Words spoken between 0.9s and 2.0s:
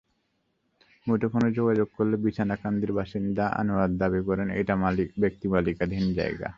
মুঠোফোনে যোগাযোগ